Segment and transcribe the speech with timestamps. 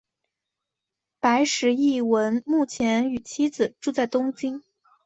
[1.19, 4.63] 白石一文目前与妻子住在东京。